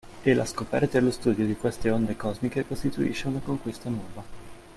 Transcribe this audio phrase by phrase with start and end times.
[0.23, 4.23] E la scoperta e lo studio di queste onde cosmiche costituisce una conquista nuova.